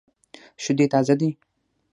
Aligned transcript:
شودې 0.63 0.85
تازه 0.93 1.15
دي. 1.19 1.29